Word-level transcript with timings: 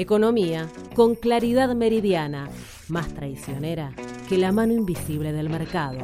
Economía 0.00 0.66
con 0.94 1.14
claridad 1.14 1.74
meridiana, 1.74 2.48
más 2.88 3.12
traicionera 3.12 3.92
que 4.30 4.38
la 4.38 4.50
mano 4.50 4.72
invisible 4.72 5.30
del 5.30 5.50
mercado. 5.50 5.98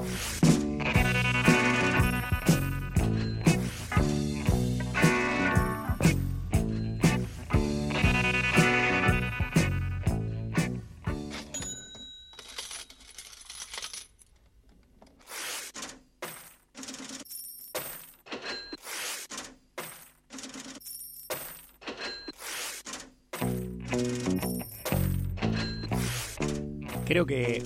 Creo 27.17 27.25
que 27.25 27.63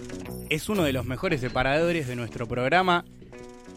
es 0.49 0.69
uno 0.69 0.85
de 0.85 0.93
los 0.93 1.07
mejores 1.07 1.41
separadores 1.41 2.07
de 2.07 2.15
nuestro 2.15 2.47
programa 2.47 3.05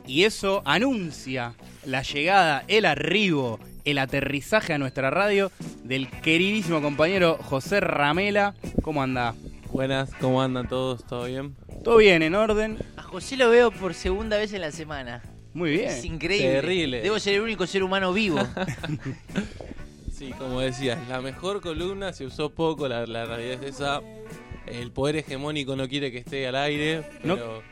y 0.05 0.26
eso 0.26 0.62
anuncia 0.66 1.55
la 1.84 2.04
llegada, 2.04 2.64
el 2.68 2.86
arribo, 2.86 3.59
el 3.84 3.98
aterrizaje 3.98 4.73
a 4.73 4.78
nuestra 4.78 5.09
radio 5.09 5.52
del 5.84 6.12
queridísimo 6.12 6.80
compañero 6.80 7.40
José 7.41 7.80
Ramela. 7.80 8.54
¿Cómo 8.84 9.02
anda? 9.02 9.34
Buenas, 9.72 10.12
¿cómo 10.22 10.44
andan 10.44 10.67
todos? 10.67 11.08
¿Todo 11.08 11.26
bien? 11.26 11.55
¿Todo 11.84 11.98
bien, 11.98 12.22
en 12.22 12.36
orden? 12.36 12.78
A 12.95 13.02
José 13.02 13.36
lo 13.36 13.50
veo 13.50 13.72
por 13.72 13.95
segunda 13.95 14.38
vez 14.38 14.53
en 14.53 14.62
la 14.62 14.72
semana. 14.72 15.23
Muy 15.55 15.72
bien. 15.72 15.90
Es 15.90 16.05
increíble. 16.05 16.52
Terrible. 16.52 17.02
Debo 17.02 17.17
ser 17.17 17.34
el 17.34 17.42
único 17.42 17.66
ser 17.66 17.81
humano 17.81 18.14
vivo. 18.14 18.38
Sí, 20.14 20.31
como 20.38 20.59
decías, 20.59 21.00
la 21.09 21.22
mejor 21.22 21.59
columna 21.59 22.14
se 22.14 22.26
usó 22.26 22.52
poco, 22.52 22.88
la, 22.88 23.08
la 23.08 23.26
realidad 23.26 23.64
es 23.64 23.76
esa. 23.76 24.00
El 24.67 24.92
poder 24.92 25.17
hegemónico 25.17 25.75
no 25.75 25.88
quiere 25.88 26.11
que 26.11 26.19
esté 26.19 26.47
al 26.47 26.56
aire, 26.56 27.03
No. 27.23 27.36
pero 27.36 27.64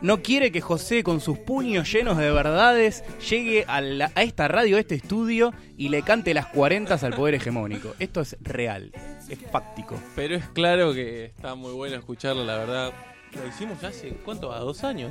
No 0.00 0.22
quiere 0.22 0.52
que 0.52 0.60
José, 0.60 1.02
con 1.02 1.20
sus 1.20 1.38
puños 1.40 1.92
llenos 1.92 2.16
de 2.18 2.30
verdades, 2.30 3.02
llegue 3.28 3.64
a, 3.66 3.80
la- 3.80 4.12
a 4.14 4.22
esta 4.22 4.46
radio, 4.46 4.76
a 4.76 4.80
este 4.80 4.94
estudio, 4.94 5.52
y 5.76 5.88
le 5.88 6.02
cante 6.02 6.32
las 6.34 6.46
40 6.46 6.94
al 6.94 7.14
poder 7.14 7.34
hegemónico. 7.34 7.94
Esto 7.98 8.20
es 8.20 8.36
real, 8.40 8.92
es 9.28 9.38
fáctico. 9.50 10.00
pero 10.14 10.36
es 10.36 10.44
claro 10.50 10.94
que 10.94 11.24
está 11.26 11.56
muy 11.56 11.72
bueno 11.72 11.96
escucharlo, 11.96 12.44
la 12.44 12.58
verdad. 12.58 12.92
Lo 13.34 13.46
hicimos 13.48 13.80
ya 13.82 13.88
hace, 13.88 14.10
¿cuánto? 14.24 14.52
¿A 14.52 14.60
dos 14.60 14.84
años? 14.84 15.10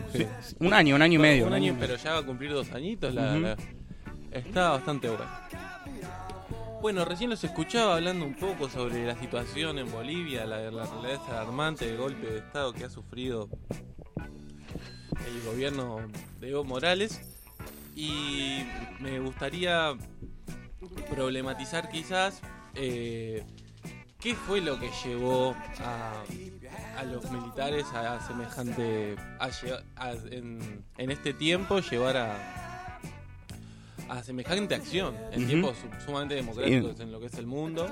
Un 0.60 0.74
año, 0.74 0.96
un 0.96 1.02
año 1.02 1.20
y 1.20 1.22
medio. 1.22 1.48
Un 1.48 1.54
año, 1.54 1.76
pero 1.78 1.98
ya 1.98 2.14
va 2.14 2.20
a 2.20 2.24
cumplir 2.26 2.52
dos 2.54 2.72
añitos. 2.72 3.14
La, 3.14 3.36
la- 3.38 3.58
está 4.32 4.70
bastante 4.72 5.10
bueno. 5.10 5.26
Bueno, 6.88 7.04
recién 7.04 7.30
los 7.30 7.44
escuchaba 7.44 7.96
hablando 7.96 8.24
un 8.24 8.34
poco 8.34 8.70
sobre 8.70 9.06
la 9.06 9.20
situación 9.20 9.78
en 9.78 9.92
Bolivia, 9.92 10.46
la, 10.46 10.70
realidad 10.70 11.20
alarmante 11.30 11.86
del 11.86 11.98
golpe 11.98 12.28
de 12.28 12.38
Estado 12.38 12.72
que 12.72 12.86
ha 12.86 12.90
sufrido 12.90 13.50
el 14.16 15.42
gobierno 15.46 15.98
de 16.40 16.50
Evo 16.52 16.64
Morales. 16.64 17.20
Y 17.94 18.64
me 19.02 19.20
gustaría 19.20 19.98
problematizar 21.10 21.90
quizás 21.90 22.40
eh, 22.74 23.44
qué 24.18 24.34
fue 24.34 24.62
lo 24.62 24.80
que 24.80 24.90
llevó 25.04 25.58
a, 25.82 26.24
a 27.00 27.04
los 27.04 27.30
militares 27.30 27.86
a 27.88 28.26
semejante 28.26 29.18
a 29.42 29.50
a- 29.98 30.12
en, 30.32 30.86
en 30.98 31.12
este 31.12 31.34
tiempo 31.34 31.80
llevar 31.82 32.16
a 32.16 32.67
a 34.10 34.24
semejante 34.24 34.76
acción 34.76 35.16
en 35.32 35.48
tiempos 35.48 35.76
su- 35.78 36.06
sumamente 36.06 36.36
democráticos 36.36 37.00
en 37.00 37.12
lo 37.12 37.20
que 37.20 37.28
es 37.28 37.34
el 37.36 37.46
mundo 37.48 37.88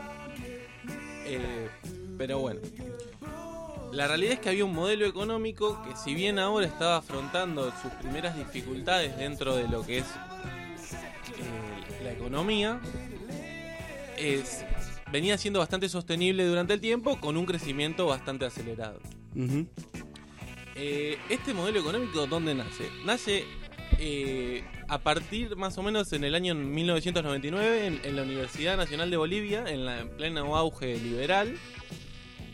Eh, 1.28 1.70
pero 2.18 2.40
bueno 2.40 2.62
la 3.92 4.08
realidad 4.08 4.34
es 4.34 4.40
que 4.40 4.50
había 4.50 4.66
un 4.66 4.74
modelo 4.74 5.06
económico 5.06 5.82
que 5.84 5.96
si 5.96 6.14
bien 6.14 6.38
ahora 6.38 6.68
estaba 6.68 6.98
afrontando 6.98 7.72
sus 7.82 7.92
primeras 7.94 8.38
dificultades 8.38 9.18
dentro 9.18 9.56
de 9.56 9.68
lo 9.68 9.84
que 9.86 10.00
es 10.00 10.06
eh, 10.06 12.04
la 12.04 12.12
economía 12.12 12.80
es, 14.18 14.64
venía 15.12 15.38
siendo 15.38 15.60
bastante 15.60 15.90
sostenible 15.90 16.46
durante 16.46 16.74
el 16.74 16.82
tiempo 16.82 17.20
con 17.20 17.38
un 17.38 17.46
crecimiento 17.46 18.06
bastante 18.06 18.46
acelerado. 18.46 19.00
Eh, 20.76 21.18
este 21.30 21.54
modelo 21.54 21.80
económico, 21.80 22.26
¿dónde 22.28 22.54
nace? 22.54 22.90
Nace 23.06 23.44
eh, 23.98 24.64
a 24.88 25.00
partir 25.00 25.56
más 25.56 25.78
o 25.78 25.84
menos 25.84 26.14
en 26.14 26.24
el 26.24 26.36
año 26.36 26.56
1999 26.56 27.88
en, 27.88 28.02
en 28.04 28.16
la 28.16 28.24
Universidad 28.24 28.78
Nacional 28.78 29.10
de 29.10 29.18
Bolivia, 29.18 29.64
en, 29.68 29.86
la, 29.86 30.00
en 30.00 30.10
pleno 30.10 30.56
auge 30.56 30.98
liberal. 30.98 31.58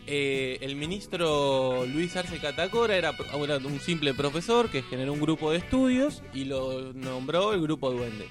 Eh, 0.06 0.58
el 0.62 0.74
ministro 0.74 1.86
Luis 1.86 2.16
Arce 2.16 2.38
Catacora 2.38 2.96
era, 2.96 3.12
era 3.44 3.56
un 3.58 3.78
simple 3.78 4.14
profesor 4.14 4.68
que 4.68 4.82
generó 4.82 5.12
un 5.12 5.20
grupo 5.20 5.52
de 5.52 5.58
estudios 5.58 6.22
y 6.34 6.44
lo 6.44 6.92
nombró 6.92 7.52
el 7.52 7.62
Grupo 7.62 7.90
Duende. 7.90 8.26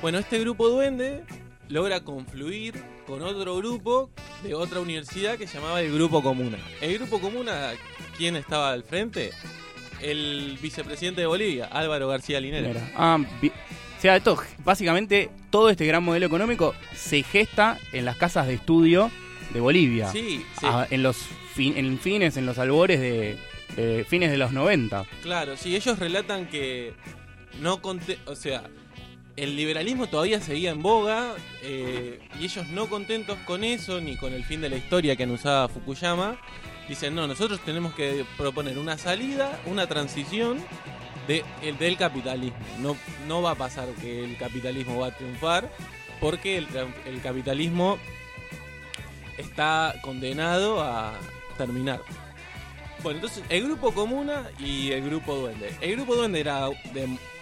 Bueno, 0.00 0.18
este 0.18 0.38
Grupo 0.38 0.68
Duende 0.68 1.24
logra 1.68 2.00
confluir 2.00 2.82
con 3.06 3.22
otro 3.22 3.56
grupo 3.56 4.10
de 4.42 4.54
otra 4.54 4.80
universidad 4.80 5.36
que 5.36 5.46
se 5.46 5.58
llamaba 5.58 5.80
el 5.80 5.92
Grupo 5.92 6.22
Comuna. 6.22 6.58
El 6.80 6.98
Grupo 6.98 7.20
Comuna, 7.20 7.72
¿quién 8.16 8.36
estaba 8.36 8.72
al 8.72 8.82
frente? 8.82 9.32
El 10.02 10.58
vicepresidente 10.60 11.20
de 11.22 11.26
Bolivia, 11.26 11.66
Álvaro 11.66 12.08
García 12.08 12.40
Linera. 12.40 12.90
Ah, 12.96 13.18
o 13.20 14.00
sea, 14.00 14.16
esto, 14.16 14.36
básicamente 14.64 15.30
todo 15.50 15.70
este 15.70 15.86
gran 15.86 16.02
modelo 16.04 16.26
económico 16.26 16.74
se 16.94 17.22
gesta 17.22 17.78
en 17.92 18.04
las 18.04 18.16
casas 18.16 18.46
de 18.46 18.54
estudio 18.54 19.10
de 19.54 19.60
Bolivia. 19.60 20.10
Sí, 20.12 20.44
sí. 20.60 20.66
Ah, 20.66 20.86
en 20.90 21.02
los 21.02 21.16
fin- 21.54 21.74
en 21.76 21.98
fines, 21.98 22.36
en 22.36 22.44
los 22.46 22.58
albores 22.58 23.00
de 23.00 23.38
fines 24.08 24.30
de 24.30 24.36
los 24.38 24.52
90. 24.52 25.04
Claro, 25.22 25.56
sí, 25.56 25.74
ellos 25.76 25.98
relatan 25.98 26.46
que 26.46 26.92
no 27.60 27.80
conte 27.82 28.18
o 28.26 28.34
sea, 28.36 28.64
el 29.36 29.54
liberalismo 29.54 30.06
todavía 30.06 30.40
seguía 30.40 30.70
en 30.70 30.82
boga 30.82 31.34
eh, 31.62 32.18
y 32.40 32.44
ellos 32.44 32.66
no 32.68 32.88
contentos 32.88 33.38
con 33.46 33.64
eso 33.64 34.00
ni 34.00 34.16
con 34.16 34.32
el 34.32 34.44
fin 34.44 34.60
de 34.60 34.70
la 34.70 34.76
historia 34.76 35.14
que 35.14 35.24
anusaba 35.24 35.68
Fukuyama, 35.68 36.40
dicen, 36.88 37.14
no, 37.14 37.26
nosotros 37.26 37.60
tenemos 37.60 37.92
que 37.94 38.24
proponer 38.38 38.78
una 38.78 38.96
salida, 38.96 39.60
una 39.66 39.86
transición 39.86 40.58
de, 41.28 41.44
el, 41.62 41.76
del 41.76 41.98
capitalismo. 41.98 42.58
No, 42.80 42.96
no 43.28 43.42
va 43.42 43.52
a 43.52 43.54
pasar 43.56 43.88
que 44.00 44.24
el 44.24 44.36
capitalismo 44.38 45.00
va 45.00 45.08
a 45.08 45.16
triunfar 45.16 45.70
porque 46.20 46.56
el, 46.56 46.66
el 47.04 47.20
capitalismo 47.20 47.98
está 49.36 49.94
condenado 50.02 50.82
a 50.82 51.12
terminar. 51.58 52.00
Bueno, 53.02 53.18
entonces 53.18 53.44
el 53.48 53.64
grupo 53.64 53.92
Comuna 53.92 54.50
y 54.58 54.90
el 54.90 55.04
grupo 55.04 55.34
Duende. 55.34 55.74
El 55.80 55.96
grupo 55.96 56.16
Duende 56.16 56.40
era 56.40 56.68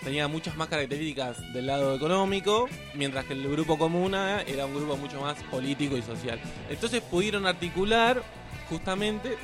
tenía 0.03 0.29
muchas 0.29 0.57
más 0.57 0.69
características 0.69 1.41
del 1.53 1.67
lado 1.67 1.95
económico, 1.95 2.69
mientras 2.95 3.25
que 3.25 3.33
el 3.33 3.49
grupo 3.49 3.79
Comuna 3.79 4.43
era 4.43 4.67
un 4.67 4.75
grupo 4.75 4.97
mucho 4.97 5.21
más 5.21 5.43
político 5.45 5.97
y 5.97 6.03
social. 6.03 6.39
Entonces 6.69 7.01
pudieron 7.03 7.47
articular 7.47 8.23
justamente, 8.69 9.37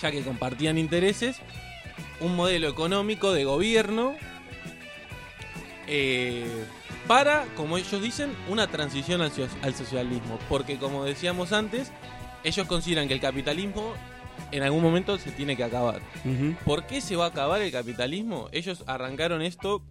ya 0.00 0.10
que 0.10 0.22
compartían 0.22 0.78
intereses, 0.78 1.38
un 2.20 2.36
modelo 2.36 2.68
económico 2.68 3.32
de 3.32 3.44
gobierno 3.44 4.14
eh, 5.86 6.64
para, 7.08 7.46
como 7.56 7.76
ellos 7.76 8.00
dicen, 8.00 8.30
una 8.48 8.68
transición 8.68 9.20
al 9.22 9.74
socialismo. 9.74 10.38
Porque 10.48 10.78
como 10.78 11.04
decíamos 11.04 11.52
antes, 11.52 11.90
ellos 12.44 12.66
consideran 12.68 13.08
que 13.08 13.14
el 13.14 13.20
capitalismo 13.20 13.94
en 14.52 14.62
algún 14.62 14.82
momento 14.82 15.18
se 15.18 15.30
tiene 15.30 15.56
que 15.56 15.64
acabar. 15.64 16.00
¿Por 16.64 16.86
qué 16.86 17.00
se 17.00 17.16
va 17.16 17.26
a 17.26 17.28
acabar 17.28 17.62
el 17.62 17.72
capitalismo? 17.72 18.48
Ellos 18.52 18.84
arrancaron 18.86 19.42
esto 19.42 19.82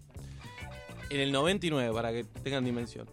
en 1.10 1.20
el 1.20 1.32
99, 1.32 1.94
para 1.94 2.12
que 2.12 2.24
tengan 2.44 2.64
dimensión. 2.64 3.10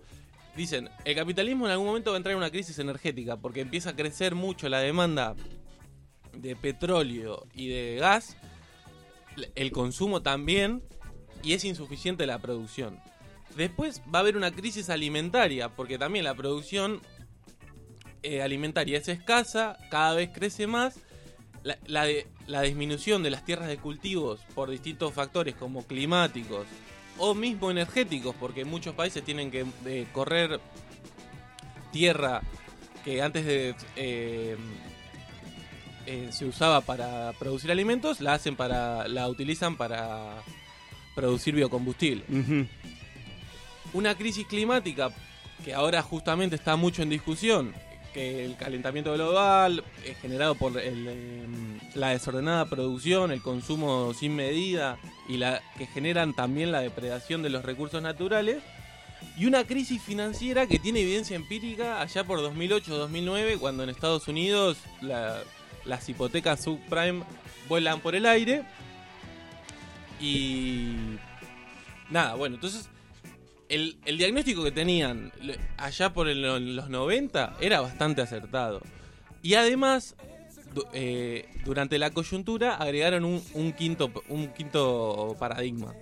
Dicen, 0.56 0.88
el 1.04 1.14
capitalismo 1.14 1.66
en 1.66 1.72
algún 1.72 1.86
momento 1.86 2.10
va 2.10 2.16
a 2.16 2.18
entrar 2.18 2.32
en 2.32 2.38
una 2.38 2.50
crisis 2.50 2.78
energética 2.78 3.36
porque 3.36 3.60
empieza 3.60 3.90
a 3.90 3.96
crecer 3.96 4.34
mucho 4.34 4.68
la 4.68 4.80
demanda 4.80 5.34
de 6.32 6.56
petróleo 6.56 7.46
y 7.54 7.68
de 7.68 7.96
gas, 7.96 8.36
el 9.54 9.72
consumo 9.72 10.22
también, 10.22 10.82
y 11.42 11.52
es 11.52 11.64
insuficiente 11.64 12.26
la 12.26 12.38
producción. 12.38 12.98
Después 13.54 14.02
va 14.12 14.18
a 14.18 14.22
haber 14.22 14.36
una 14.36 14.50
crisis 14.50 14.90
alimentaria, 14.90 15.68
porque 15.68 15.98
también 15.98 16.24
la 16.24 16.34
producción 16.34 17.00
eh, 18.22 18.42
alimentaria 18.42 18.98
es 18.98 19.08
escasa, 19.08 19.78
cada 19.90 20.14
vez 20.14 20.30
crece 20.32 20.66
más, 20.66 20.98
la, 21.66 21.76
la 21.86 22.04
de- 22.04 22.26
la 22.46 22.62
disminución 22.62 23.22
de 23.24 23.30
las 23.30 23.44
tierras 23.44 23.66
de 23.68 23.76
cultivos 23.76 24.40
por 24.54 24.70
distintos 24.70 25.12
factores 25.12 25.54
como 25.56 25.84
climáticos 25.84 26.64
o 27.18 27.34
mismo 27.34 27.70
energéticos, 27.70 28.34
porque 28.38 28.64
muchos 28.64 28.94
países 28.94 29.24
tienen 29.24 29.50
que 29.50 29.66
eh, 29.84 30.06
correr 30.12 30.60
tierra 31.92 32.42
que 33.04 33.20
antes 33.22 33.44
de 33.46 33.74
eh, 33.96 34.56
eh, 36.06 36.28
se 36.30 36.44
usaba 36.44 36.82
para 36.82 37.32
producir 37.38 37.70
alimentos, 37.72 38.20
la 38.20 38.34
hacen 38.34 38.54
para 38.54 39.08
la 39.08 39.28
utilizan 39.28 39.76
para 39.76 40.42
producir 41.14 41.54
biocombustible. 41.54 42.24
Una 43.92 44.14
crisis 44.14 44.46
climática 44.46 45.10
que 45.64 45.72
ahora 45.74 46.02
justamente 46.02 46.54
está 46.56 46.76
mucho 46.76 47.02
en 47.02 47.08
discusión, 47.08 47.72
el 48.16 48.56
calentamiento 48.56 49.12
global 49.12 49.84
es 50.04 50.16
generado 50.18 50.54
por 50.54 50.78
em, 50.80 51.78
la 51.94 52.08
desordenada 52.10 52.64
producción, 52.66 53.30
el 53.30 53.42
consumo 53.42 54.12
sin 54.14 54.34
medida 54.34 54.98
y 55.28 55.36
la 55.36 55.60
que 55.76 55.86
generan 55.86 56.34
también 56.34 56.72
la 56.72 56.80
depredación 56.80 57.42
de 57.42 57.50
los 57.50 57.64
recursos 57.64 58.00
naturales 58.02 58.58
y 59.38 59.44
una 59.46 59.64
crisis 59.64 60.00
financiera 60.02 60.66
que 60.66 60.78
tiene 60.78 61.00
evidencia 61.00 61.36
empírica 61.36 62.00
allá 62.00 62.24
por 62.24 62.40
2008-2009 62.40 63.58
cuando 63.58 63.82
en 63.82 63.90
Estados 63.90 64.28
Unidos 64.28 64.78
la- 65.02 65.42
las 65.84 66.08
hipotecas 66.08 66.62
subprime 66.64 67.22
vuelan 67.68 68.00
por 68.00 68.14
el 68.14 68.24
aire 68.26 68.62
y 70.20 70.94
nada, 72.10 72.34
bueno, 72.34 72.54
entonces 72.54 72.88
el, 73.68 73.98
el 74.04 74.18
diagnóstico 74.18 74.62
que 74.64 74.70
tenían 74.72 75.32
allá 75.76 76.12
por 76.12 76.28
el- 76.28 76.76
los 76.76 76.88
90 76.88 77.56
era 77.60 77.80
bastante 77.80 78.22
acertado. 78.22 78.80
Y 79.42 79.54
además, 79.54 80.16
du- 80.74 80.84
eh, 80.92 81.48
durante 81.64 81.98
la 81.98 82.10
coyuntura 82.10 82.74
agregaron 82.76 83.24
un, 83.24 83.42
un 83.54 83.72
quinto, 83.72 84.10
un 84.28 84.48
quinto 84.48 85.36
paradigma. 85.38 85.94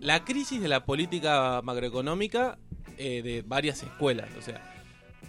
La 0.00 0.24
crisis 0.24 0.60
de 0.60 0.68
la 0.68 0.84
política 0.84 1.60
macroeconómica 1.62 2.58
eh, 2.98 3.22
de 3.22 3.42
varias 3.46 3.82
escuelas. 3.82 4.28
O 4.38 4.42
sea, 4.42 4.60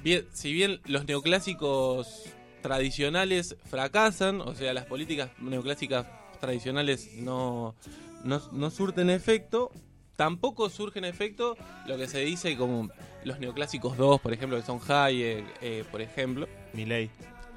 bien, 0.04 0.25
si 0.33 0.54
bien 0.54 0.80
los 0.86 1.06
neoclásicos 1.06 2.24
tradicionales 2.62 3.56
fracasan, 3.66 4.42
o 4.42 4.54
sea, 4.56 4.74
las 4.74 4.86
políticas 4.86 5.30
neoclásicas 5.39 6.06
tradicionales 6.39 7.10
no, 7.18 7.75
no, 8.24 8.42
no 8.51 8.69
surten 8.69 9.10
efecto, 9.10 9.71
tampoco 10.19 10.69
surgen 10.69 11.06
efecto 11.06 11.56
lo 11.88 11.95
que 11.95 12.06
se 12.06 12.19
dice 12.19 12.57
como 12.57 12.89
los 13.24 13.39
neoclásicos 13.39 13.95
2, 13.95 14.19
por 14.19 14.33
ejemplo, 14.33 14.57
que 14.57 14.66
son 14.66 14.81
Hayek, 14.86 15.45
eh, 15.62 15.86
por 15.89 16.01
ejemplo. 16.01 16.45
Milei. 16.74 17.10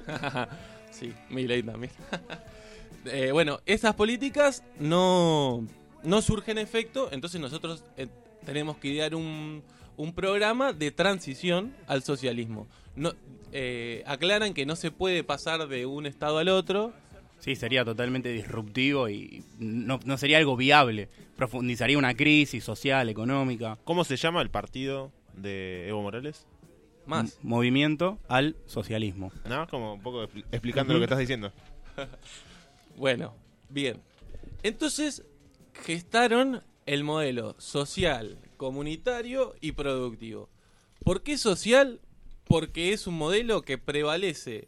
sí, 0.91 1.13
Milley 1.29 1.61
también. 1.61 1.91
Eh, 3.05 3.33
bueno, 3.33 3.59
esas 3.65 3.95
políticas 3.95 4.63
no, 4.79 5.67
no 6.03 6.21
surgen 6.21 6.57
efecto, 6.57 7.09
entonces 7.11 7.41
nosotros 7.41 7.83
eh, 7.97 8.07
tenemos 8.45 8.77
que 8.77 8.87
idear 8.87 9.13
un, 9.13 9.61
un 9.97 10.13
programa 10.13 10.71
de 10.71 10.89
transición 10.91 11.75
al 11.85 12.01
socialismo. 12.01 12.65
No, 12.95 13.11
eh, 13.51 14.03
aclaran 14.07 14.53
que 14.53 14.65
no 14.65 14.77
se 14.77 14.89
puede 14.89 15.23
pasar 15.25 15.67
de 15.67 15.85
un 15.85 16.05
estado 16.05 16.37
al 16.37 16.47
otro. 16.47 16.93
Sí, 17.43 17.57
sería 17.57 17.83
totalmente 17.83 18.29
disruptivo 18.29 19.09
y 19.09 19.43
no, 19.59 19.99
no 20.05 20.17
sería 20.17 20.37
algo 20.37 20.55
viable. 20.55 21.09
Profundizaría 21.35 21.97
una 21.97 22.13
crisis 22.15 22.63
social, 22.63 23.09
económica. 23.09 23.77
¿Cómo 23.83 24.05
se 24.05 24.15
llama 24.15 24.41
el 24.41 24.49
partido 24.49 25.11
de 25.35 25.89
Evo 25.89 26.01
Morales? 26.01 26.45
Más. 27.05 27.33
M- 27.33 27.49
Movimiento 27.49 28.17
al 28.29 28.55
socialismo. 28.65 29.33
¿No? 29.49 29.67
Como 29.67 29.95
un 29.95 30.01
poco 30.01 30.23
expli- 30.23 30.45
explicando 30.53 30.93
lo 30.93 30.99
que 30.99 31.03
estás 31.05 31.19
diciendo. 31.19 31.51
Bueno, 32.95 33.33
bien. 33.69 33.99
Entonces 34.61 35.23
gestaron 35.83 36.61
el 36.85 37.03
modelo 37.03 37.55
social, 37.59 38.37
comunitario 38.57 39.55
y 39.61 39.71
productivo. 39.73 40.47
¿Por 41.03 41.23
qué 41.23 41.37
social? 41.37 41.99
Porque 42.45 42.93
es 42.93 43.07
un 43.07 43.15
modelo 43.17 43.63
que 43.63 43.77
prevalece 43.77 44.67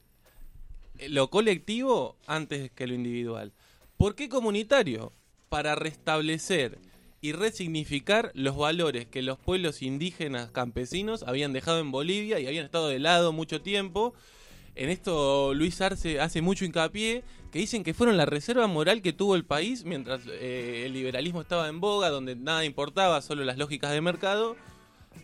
lo 1.10 1.30
colectivo 1.30 2.18
antes 2.28 2.72
que 2.72 2.88
lo 2.88 2.94
individual. 2.94 3.52
¿Por 3.98 4.16
qué 4.16 4.30
comunitario? 4.30 5.14
Para 5.50 5.76
restablecer 5.76 6.80
y 7.22 7.32
resignificar 7.32 8.32
los 8.34 8.56
valores 8.58 9.06
que 9.08 9.22
los 9.22 9.38
pueblos 9.40 9.82
indígenas 9.82 10.52
campesinos 10.52 11.24
habían 11.24 11.54
dejado 11.54 11.80
en 11.80 11.92
Bolivia 11.92 12.40
y 12.40 12.48
habían 12.48 12.66
estado 12.66 12.88
de 12.90 13.00
lado 13.00 13.32
mucho 13.34 13.62
tiempo. 13.62 14.14
En 14.76 14.90
esto 14.90 15.54
Luis 15.54 15.80
Arce 15.82 16.20
hace 16.20 16.42
mucho 16.42 16.66
hincapié, 16.66 17.24
que 17.52 17.60
dicen 17.60 17.84
que 17.84 17.94
fueron 17.94 18.18
la 18.18 18.26
reserva 18.26 18.68
moral 18.68 19.02
que 19.02 19.14
tuvo 19.14 19.36
el 19.36 19.46
país 19.46 19.86
mientras 19.86 20.22
eh, 20.28 20.84
el 20.86 20.94
liberalismo 20.94 21.42
estaba 21.42 21.70
en 21.70 21.80
boga, 21.80 22.10
donde 22.10 22.36
nada 22.36 22.66
importaba, 22.66 23.22
solo 23.22 23.46
las 23.46 23.58
lógicas 23.58 23.92
de 23.92 24.02
mercado. 24.02 24.58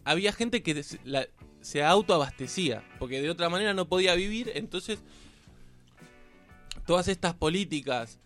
Había 0.05 0.31
gente 0.31 0.63
que 0.63 0.81
la- 1.03 1.27
se 1.59 1.83
autoabastecía, 1.83 2.83
porque 2.97 3.21
de 3.21 3.29
otra 3.29 3.49
manera 3.49 3.73
no 3.73 3.87
podía 3.87 4.15
vivir, 4.15 4.51
entonces 4.55 4.99
todas 6.85 7.07
estas 7.07 7.33
políticas, 7.33 8.19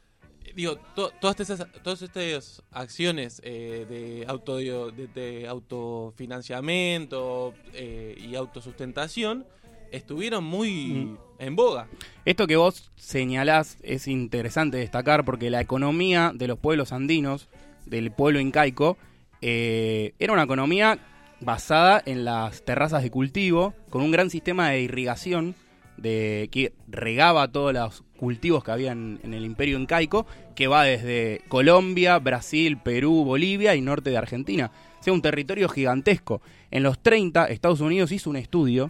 eh, 0.44 0.54
digo, 0.56 0.78
to- 0.96 1.12
todas 1.22 1.40
esas 1.40 1.66
todas 1.84 2.02
estas 2.02 2.64
acciones 2.72 3.42
eh, 3.44 3.86
de, 3.90 4.26
auto, 4.28 4.58
de, 4.58 5.08
de 5.14 5.48
autofinanciamiento 5.48 7.54
eh, 7.74 8.16
y 8.20 8.36
autosustentación 8.36 9.46
estuvieron 9.92 10.44
muy 10.44 10.72
Mm. 10.72 11.18
en 11.40 11.56
boga. 11.56 11.88
Esto 12.26 12.48
que 12.48 12.56
vos 12.56 12.92
señalás 12.96 13.78
es 13.84 14.08
interesante 14.08 14.78
destacar 14.78 15.24
porque 15.26 15.50
la 15.50 15.62
economía 15.62 16.32
de 16.34 16.48
los 16.48 16.58
pueblos 16.60 16.92
andinos, 16.92 17.48
del 17.86 18.12
pueblo 18.12 18.40
incaico, 18.40 18.98
eh, 19.42 20.14
era 20.20 20.34
una 20.34 20.44
economía 20.44 21.00
basada 21.40 22.02
en 22.06 22.26
las 22.26 22.64
terrazas 22.64 23.04
de 23.04 23.12
cultivo, 23.12 23.74
con 23.90 24.02
un 24.02 24.12
gran 24.12 24.30
sistema 24.30 24.70
de 24.70 24.82
irrigación 24.82 25.56
de 25.98 26.50
que 26.52 26.74
regaba 26.88 27.48
todos 27.52 27.74
los 27.74 28.04
cultivos 28.18 28.64
que 28.64 28.72
había 28.72 28.92
en, 28.92 29.20
el 29.24 29.46
imperio 29.46 29.80
incaico, 29.80 30.26
que 30.56 30.68
va 30.68 30.84
desde 30.84 31.42
Colombia, 31.48 32.18
Brasil, 32.20 32.78
Perú, 32.78 33.24
Bolivia 33.26 33.76
y 33.76 33.82
norte 33.82 34.10
de 34.10 34.18
Argentina. 34.18 34.72
O 35.00 35.04
sea, 35.04 35.14
un 35.14 35.22
territorio 35.22 35.70
gigantesco. 35.70 36.42
En 36.72 36.84
los 36.84 37.00
30, 37.00 37.46
Estados 37.48 37.82
Unidos 37.82 38.12
hizo 38.12 38.30
un 38.30 38.38
estudio, 38.38 38.90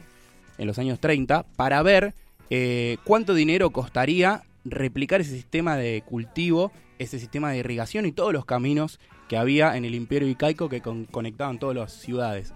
en 0.58 0.68
los 0.68 0.80
años 0.80 1.00
30, 1.00 1.46
para 1.56 1.82
ver 1.82 2.14
eh, 2.50 2.98
cuánto 3.04 3.34
dinero 3.34 3.72
costaría 3.72 4.44
replicar 4.64 5.22
ese 5.22 5.32
sistema 5.32 5.76
de 5.78 6.04
cultivo, 6.06 6.72
ese 7.00 7.20
sistema 7.20 7.52
de 7.52 7.58
irrigación 7.58 8.06
y 8.06 8.12
todos 8.12 8.32
los 8.34 8.46
caminos 8.46 9.00
que 9.28 9.38
había 9.38 9.76
en 9.76 9.86
el 9.86 9.96
imperio 9.96 10.28
incaico 10.28 10.70
que 10.70 10.82
con- 10.82 11.06
conectaban 11.06 11.60
todas 11.60 11.76
las 11.76 11.94
ciudades. 11.94 12.54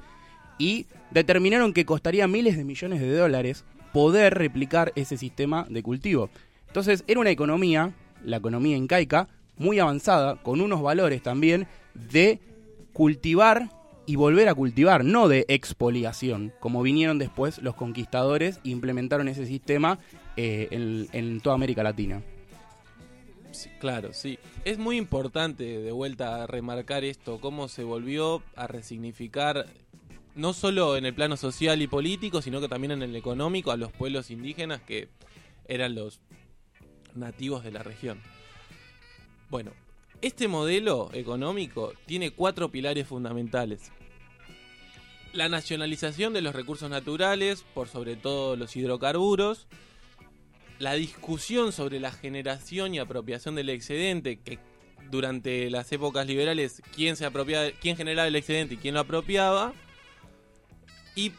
Y 0.57 0.85
determinaron 1.11 1.73
que 1.73 1.85
costaría 1.85 2.27
miles 2.27 2.57
de 2.57 2.63
millones 2.63 3.01
de 3.01 3.13
dólares 3.13 3.65
poder 3.93 4.35
replicar 4.35 4.91
ese 4.95 5.17
sistema 5.17 5.65
de 5.69 5.83
cultivo. 5.83 6.29
Entonces 6.67 7.03
era 7.07 7.19
una 7.19 7.31
economía, 7.31 7.93
la 8.23 8.37
economía 8.37 8.77
incaica, 8.77 9.27
muy 9.57 9.79
avanzada, 9.79 10.35
con 10.37 10.61
unos 10.61 10.81
valores 10.81 11.21
también 11.21 11.67
de 11.93 12.39
cultivar 12.93 13.69
y 14.05 14.15
volver 14.15 14.49
a 14.49 14.55
cultivar, 14.55 15.05
no 15.05 15.27
de 15.27 15.45
expoliación, 15.47 16.51
como 16.59 16.81
vinieron 16.81 17.19
después 17.19 17.59
los 17.59 17.75
conquistadores 17.75 18.59
e 18.63 18.69
implementaron 18.69 19.27
ese 19.27 19.45
sistema 19.45 19.99
eh, 20.35 21.07
en, 21.11 21.41
toda 21.41 21.55
América 21.55 21.83
Latina. 21.83 22.23
Claro, 23.79 24.13
sí. 24.13 24.39
Es 24.65 24.79
muy 24.79 24.97
importante 24.97 25.63
de 25.63 25.91
vuelta 25.91 26.43
a 26.43 26.47
remarcar 26.47 27.03
esto, 27.03 27.39
cómo 27.39 27.67
se 27.67 27.83
volvió 27.83 28.41
a 28.55 28.65
resignificar, 28.65 29.67
no 30.39 30.53
solo 30.53 30.95
en 30.95 31.05
el 31.05 31.13
plano 31.13 31.37
social 31.37 31.81
y 31.81 31.87
político, 31.87 32.41
sino 32.41 32.61
que 32.61 32.69
también 32.69 32.91
en 32.91 33.03
el 33.03 33.15
económico, 33.15 33.71
a 33.71 33.77
los 33.77 33.91
pueblos 33.91 34.31
indígenas 34.31 34.81
que 34.81 35.09
eran 35.67 35.95
los 35.95 36.21
nativos 37.13 37.63
de 37.63 37.71
la 37.71 37.83
región. 37.83 38.21
Bueno, 39.49 39.71
este 40.21 40.47
modelo 40.47 41.09
económico 41.13 41.93
tiene 42.05 42.31
cuatro 42.31 42.69
pilares 42.69 43.07
fundamentales. 43.07 43.91
La 45.33 45.49
nacionalización 45.49 46.33
de 46.33 46.41
los 46.41 46.55
recursos 46.55 46.89
naturales, 46.89 47.65
por 47.73 47.87
sobre 47.87 48.15
todo 48.15 48.55
los 48.55 48.75
hidrocarburos, 48.75 49.67
la 50.79 50.93
discusión 50.93 51.73
sobre 51.73 51.99
la 51.99 52.11
generación 52.11 52.95
y 52.95 52.99
apropiación 52.99 53.55
del 53.55 53.69
excedente, 53.69 54.39
que 54.39 54.59
durante 55.11 55.69
las 55.69 55.91
épocas 55.91 56.25
liberales, 56.25 56.81
quién 56.95 57.15
se 57.15 57.25
apropiaba, 57.25 57.71
quién 57.81 57.97
generaba 57.97 58.27
el 58.27 58.35
excedente 58.35 58.75
y 58.75 58.77
quién 58.77 58.93
lo 58.93 59.01
apropiaba. 59.01 59.73
Y 61.19 61.31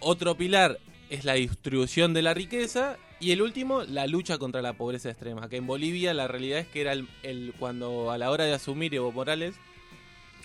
otro 0.00 0.34
pilar 0.36 0.78
es 1.08 1.24
la 1.24 1.34
distribución 1.34 2.12
de 2.14 2.22
la 2.22 2.34
riqueza. 2.34 2.96
Y 3.18 3.32
el 3.32 3.42
último, 3.42 3.82
la 3.82 4.06
lucha 4.06 4.38
contra 4.38 4.62
la 4.62 4.72
pobreza 4.74 5.10
extrema. 5.10 5.48
Que 5.48 5.56
en 5.56 5.66
Bolivia 5.66 6.14
la 6.14 6.26
realidad 6.28 6.58
es 6.60 6.66
que 6.66 6.80
era 6.80 6.92
el, 6.92 7.06
el- 7.22 7.52
cuando 7.58 8.10
a 8.10 8.18
la 8.18 8.30
hora 8.30 8.44
de 8.44 8.54
asumir 8.54 8.94
Evo 8.94 9.12
Morales 9.12 9.54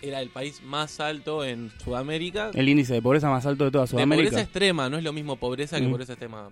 era 0.02 0.22
el 0.22 0.30
país 0.30 0.62
más 0.64 1.00
alto 1.00 1.44
en 1.46 1.72
Sudamérica. 1.84 2.52
El 2.54 2.68
índice 2.70 2.94
de 2.94 3.02
pobreza 3.02 3.30
más 3.30 3.46
alto 3.46 3.64
de 3.66 3.72
toda 3.72 3.86
De 3.86 3.92
pobreza 3.92 4.06
Sudamérica. 4.06 4.42
extrema, 4.42 4.90
no 4.90 4.98
es 4.98 5.04
lo 5.04 5.14
mismo 5.14 5.38
pobreza 5.38 5.80
que 5.80 5.88
Mm. 5.88 5.92
pobreza 5.92 6.14
extrema. 6.14 6.50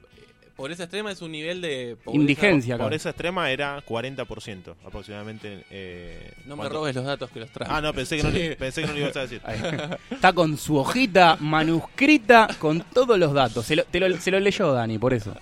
Pobreza 0.56 0.84
extrema 0.84 1.12
es 1.12 1.22
un 1.24 1.32
nivel 1.32 1.62
de 1.62 1.98
pobreza- 2.04 2.22
Indigencia, 2.22 2.76
acá. 2.76 2.84
Pobreza 2.84 3.10
extrema 3.10 3.50
era 3.50 3.82
40% 3.84 4.76
aproximadamente. 4.86 5.66
eh, 5.72 6.32
No 6.46 6.56
me 6.56 6.70
robes 6.70 6.94
los 6.96 7.04
datos 7.06 7.30
que 7.32 7.40
los 7.40 7.50
traigo. 7.50 7.74
Ah, 7.74 7.82
no, 7.82 7.92
pensé 7.94 8.18
que 8.18 8.24
no, 8.24 8.30
Sí. 8.32 8.38
le- 8.38 8.56
pensé 8.56 8.82
que 8.82 8.88
no 8.88 8.94
lo 8.94 9.00
ibas 9.00 9.16
a 9.18 9.22
decir. 9.22 9.42
Está 10.12 10.32
con 10.34 10.58
su 10.58 10.78
hojita 10.78 11.38
manuscrita 11.40 12.48
con 12.60 12.82
todos 12.82 13.18
los 13.18 13.34
datos. 13.34 13.66
Se 13.66 13.76
lo, 13.76 13.84
te 13.86 14.00
lo- 14.00 14.16
se 14.20 14.30
lo 14.30 14.40
leyó 14.40 14.72
Dani, 14.74 15.00
por 15.00 15.14
eso. 15.16 15.36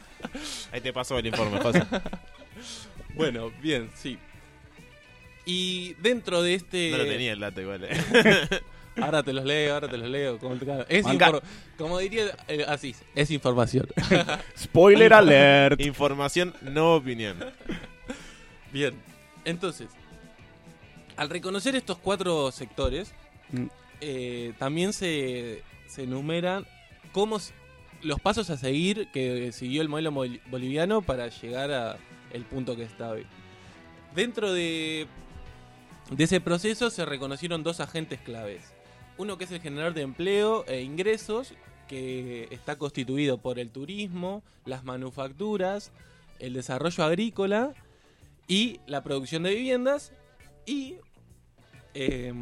Ahí 0.72 0.80
te 0.80 0.94
pasó 0.94 1.18
el 1.18 1.26
informe, 1.26 1.60
José. 1.60 1.84
Bueno, 3.14 3.52
bien, 3.62 3.90
sí. 3.94 4.18
Y 5.46 5.94
dentro 5.96 6.42
de 6.42 6.54
este. 6.56 6.92
No 6.92 6.98
lo 7.00 7.06
tenía 7.06 7.34
el 7.34 7.40
dato 7.42 7.60
igual. 7.60 7.84
eh. 7.84 7.90
Ahora 9.02 9.24
te 9.24 9.34
los 9.34 9.44
leo, 9.46 9.74
ahora 9.74 9.88
te 9.88 9.98
los 9.98 10.10
leo. 10.10 10.38
Como, 10.40 10.56
es 10.88 11.06
como 11.78 11.98
diría 12.00 12.26
eh, 12.48 12.66
así, 12.68 12.96
es 13.16 13.32
información. 13.32 13.88
Spoiler 14.58 15.14
alert. 15.14 15.80
Información, 15.82 16.54
no 16.62 16.96
opinión. 16.96 17.38
Bien, 18.72 18.94
entonces, 19.46 19.90
al 21.18 21.30
reconocer 21.30 21.76
estos 21.76 21.98
cuatro 21.98 22.52
sectores, 22.52 23.14
Mm. 23.54 23.66
eh, 24.00 24.54
también 24.60 24.94
se, 24.94 25.62
se 25.88 26.04
enumeran 26.04 26.66
cómo 27.12 27.38
los 28.02 28.22
pasos 28.22 28.50
a 28.50 28.56
seguir 28.56 29.10
que 29.12 29.52
siguió 29.52 29.82
el 29.82 29.90
modelo 29.90 30.12
bol- 30.14 30.40
boliviano 30.50 31.02
para 31.02 31.28
llegar 31.28 31.70
a 31.72 31.98
el 32.32 32.46
punto 32.46 32.78
que 32.78 32.84
está 32.84 33.10
hoy. 33.10 33.26
Dentro 34.16 34.54
de, 34.54 35.06
de 36.12 36.24
ese 36.24 36.40
proceso 36.40 36.90
se 36.90 37.04
reconocieron 37.06 37.62
dos 37.62 37.82
agentes 37.82 38.22
claves. 38.22 38.71
Uno 39.22 39.38
que 39.38 39.44
es 39.44 39.52
el 39.52 39.62
generador 39.62 39.94
de 39.94 40.02
empleo 40.02 40.66
e 40.68 40.82
ingresos, 40.82 41.54
que 41.88 42.48
está 42.50 42.78
constituido 42.78 43.38
por 43.38 43.60
el 43.60 43.70
turismo, 43.70 44.44
las 44.66 44.84
manufacturas, 44.84 45.92
el 46.40 46.54
desarrollo 46.54 47.04
agrícola 47.04 47.74
y 48.48 48.80
la 48.88 49.04
producción 49.04 49.44
de 49.44 49.54
viviendas 49.54 50.12
y 50.66 50.96
eh, 51.94 52.34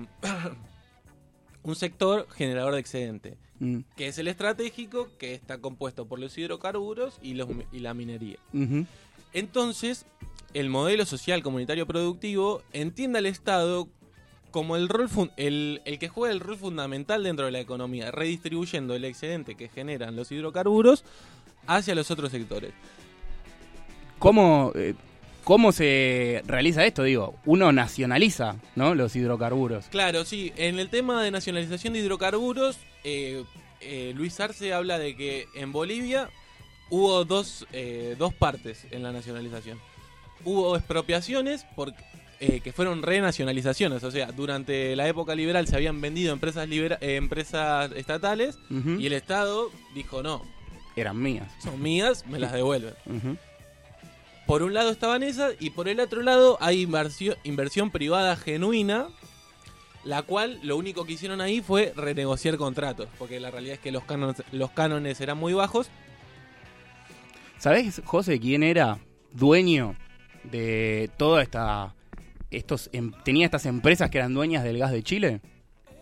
un 1.64 1.76
sector 1.76 2.30
generador 2.30 2.74
de 2.76 2.80
excedente, 2.80 3.38
Mm, 3.60 3.80
que 3.98 4.08
es 4.08 4.18
el 4.18 4.30
estratégico, 4.30 5.10
que 5.18 5.34
está 5.34 5.60
compuesto 5.60 6.08
por 6.08 6.20
los 6.20 6.38
hidrocarburos 6.38 7.20
y, 7.22 7.34
los, 7.34 7.50
y 7.72 7.80
la 7.80 7.94
minería. 7.94 8.40
Entonces, 9.34 10.06
el 10.54 10.70
modelo 10.70 11.06
social 11.06 11.44
comunitario 11.44 11.86
productivo 11.86 12.64
entiende 12.72 13.20
al 13.20 13.26
Estado 13.26 13.90
como 14.52 14.76
el, 14.76 14.90
rol 14.90 15.10
el, 15.38 15.82
el 15.86 16.00
que 16.00 16.10
juega 16.10 16.34
el 16.34 16.40
rol 16.40 16.58
fundamental 16.58 17.24
dentro 17.24 17.46
de 17.46 17.52
la 17.52 17.60
economía, 17.60 18.12
redistribuyendo 18.12 18.96
el 18.96 19.06
excedente 19.06 19.56
que 19.56 19.70
generan 19.70 20.16
los 20.16 20.32
hidrocarburos 20.32 21.04
hacia 21.68 21.96
los 21.96 22.12
otros 22.12 22.32
sectores. 22.32 22.74
¿Cómo, 24.18 24.72
eh, 24.76 24.96
¿Cómo 25.44 25.72
se 25.72 26.44
realiza 26.46 26.86
esto? 26.86 27.04
Digo, 27.04 27.36
uno 27.46 27.72
nacionaliza 27.72 28.58
¿no? 28.76 28.94
los 28.94 29.16
hidrocarburos. 29.16 29.86
Claro, 29.88 30.26
sí. 30.26 30.54
En 30.58 30.78
el 30.78 30.90
tema 30.90 31.24
de 31.24 31.32
nacionalización 31.32 31.94
de 31.94 32.00
hidrocarburos, 32.00 32.78
eh, 33.04 33.44
eh, 33.82 34.14
Luis 34.16 34.40
Arce 34.40 34.74
habla 34.74 35.00
de 35.00 35.16
que 35.16 35.48
en 35.56 35.72
Bolivia 35.72 36.30
hubo 36.90 37.26
dos, 37.26 37.66
eh, 37.72 38.16
dos 38.20 38.34
partes 38.34 38.86
en 38.92 39.04
la 39.04 39.12
nacionalización. 39.12 39.80
Hubo 40.46 40.76
expropiaciones 40.76 41.66
por, 41.76 41.94
eh, 42.40 42.62
que 42.62 42.72
fueron 42.72 43.02
renacionalizaciones, 43.04 44.04
o 44.04 44.12
sea, 44.12 44.32
durante 44.32 44.96
la 44.96 45.08
época 45.08 45.36
liberal 45.36 45.68
se 45.68 45.76
habían 45.76 46.00
vendido 46.02 46.32
empresas, 46.34 46.68
libera- 46.70 46.98
eh, 47.02 47.16
empresas 47.18 47.92
estatales 47.96 48.58
y 48.70 49.06
el 49.08 49.14
Estado 49.14 49.70
dijo 49.94 50.24
no, 50.24 50.44
Eran 50.96 51.22
mías. 51.22 51.52
son 51.64 51.82
mías, 51.82 52.26
me 52.28 52.40
las 52.40 52.54
devuelven. 52.54 52.94
Por 54.48 54.64
un 54.64 54.74
lado 54.74 54.90
estaban 54.90 55.22
esas 55.22 55.54
y 55.60 55.70
por 55.72 55.88
el 55.90 56.00
otro 56.00 56.22
lado 56.24 56.58
hay 56.60 56.82
inversión, 56.82 57.36
inversión 57.44 57.92
privada 57.92 58.36
genuina, 58.36 59.08
la 60.04 60.22
cual 60.24 60.60
lo 60.64 60.76
único 60.78 61.06
que 61.06 61.14
hicieron 61.14 61.40
ahí 61.42 61.62
fue 61.62 61.94
renegociar 61.96 62.56
contratos, 62.58 63.10
porque 63.20 63.40
la 63.40 63.52
realidad 63.52 63.76
es 63.76 63.80
que 63.80 63.92
los 63.92 64.04
cánones, 64.06 64.42
los 64.52 64.72
cánones 64.72 65.20
eran 65.22 65.38
muy 65.38 65.54
bajos. 65.54 65.90
¿Sabés, 67.58 68.02
José, 68.06 68.40
quién 68.40 68.64
era 68.64 68.98
dueño 69.34 69.96
de 70.44 71.10
toda 71.18 71.44
esta... 71.44 71.94
Estos, 72.52 72.90
em- 72.94 73.12
tenía 73.24 73.46
estas 73.46 73.66
empresas 73.66 74.10
que 74.10 74.18
eran 74.18 74.34
dueñas 74.34 74.64
del 74.64 74.78
gas 74.80 74.92
de 74.92 75.04
Chile? 75.04 75.42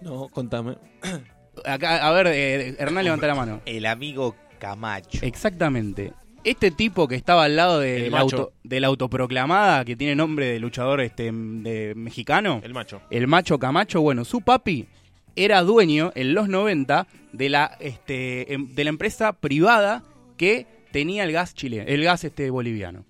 No, 0.02 0.28
contame. 0.30 0.78
Acá, 1.66 2.08
a 2.08 2.12
ver, 2.12 2.28
eh, 2.28 2.76
Hernán 2.80 3.04
levanta 3.04 3.28
la 3.28 3.36
mano. 3.36 3.62
El 3.66 3.86
amigo 3.86 4.36
Camacho. 4.60 5.20
Exactamente. 5.24 6.14
Este 6.44 6.72
tipo 6.72 7.08
que 7.08 7.16
estaba 7.16 7.44
al 7.46 7.56
lado 7.56 7.80
de, 7.80 8.06
El 8.06 8.12
la, 8.12 8.20
macho. 8.24 8.38
auto, 8.38 8.54
de 8.64 8.80
la 8.80 8.88
autoproclamada, 8.88 9.84
que 9.84 9.96
tiene 9.96 10.16
nombre 10.16 10.46
de 10.46 10.60
luchador 10.60 11.02
este, 11.02 11.24
de 11.34 11.94
mexicano, 11.96 12.62
El 12.64 12.74
macho. 12.74 13.02
el 13.10 13.28
macho 13.28 13.60
Camacho, 13.60 14.02
bueno, 14.02 14.24
su 14.24 14.42
papi 14.42 14.88
era 15.36 15.62
dueño 15.64 16.12
en 16.16 16.34
los 16.34 16.48
90 16.48 17.08
de 17.34 17.50
la, 17.50 17.76
este, 17.80 18.54
em- 18.54 18.74
de 18.74 18.84
la 18.86 18.90
empresa 18.92 19.34
privada 19.34 20.04
que 20.38 20.66
tenía 20.92 21.24
el 21.26 21.32
gas 21.34 21.54
chile, 21.54 21.84
el 21.88 22.04
gas 22.04 22.24
este 22.24 22.50
boliviano. 22.50 23.04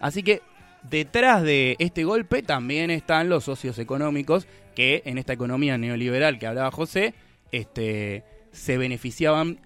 Así 0.00 0.22
que 0.22 0.40
detrás 0.82 1.42
de 1.42 1.76
este 1.78 2.04
golpe 2.04 2.42
también 2.42 2.90
están 2.90 3.28
los 3.28 3.44
socios 3.44 3.78
económicos 3.78 4.46
que 4.74 5.02
en 5.04 5.18
esta 5.18 5.32
economía 5.32 5.78
neoliberal 5.78 6.38
que 6.38 6.46
hablaba 6.46 6.70
José, 6.70 7.14
este, 7.52 8.24
se 8.52 8.78
beneficiaban 8.78 9.60